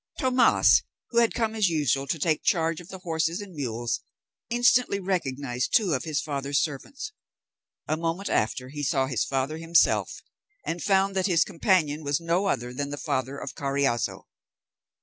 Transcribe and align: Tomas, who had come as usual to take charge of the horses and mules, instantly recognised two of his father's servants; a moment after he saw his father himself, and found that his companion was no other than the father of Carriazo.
Tomas, 0.17 0.81
who 1.11 1.19
had 1.19 1.35
come 1.35 1.53
as 1.53 1.69
usual 1.69 2.07
to 2.07 2.17
take 2.17 2.41
charge 2.41 2.81
of 2.81 2.87
the 2.87 2.97
horses 2.97 3.39
and 3.39 3.53
mules, 3.53 4.01
instantly 4.49 4.99
recognised 4.99 5.75
two 5.77 5.93
of 5.93 6.05
his 6.05 6.19
father's 6.23 6.59
servants; 6.59 7.11
a 7.87 7.95
moment 7.95 8.27
after 8.27 8.69
he 8.69 8.81
saw 8.81 9.05
his 9.05 9.23
father 9.23 9.59
himself, 9.59 10.23
and 10.65 10.81
found 10.81 11.15
that 11.15 11.27
his 11.27 11.43
companion 11.45 12.03
was 12.03 12.19
no 12.19 12.47
other 12.47 12.73
than 12.73 12.89
the 12.89 12.97
father 12.97 13.37
of 13.37 13.53
Carriazo. 13.53 14.25